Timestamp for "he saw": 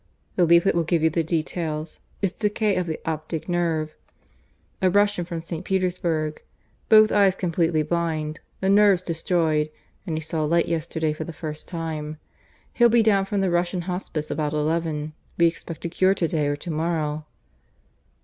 10.17-10.43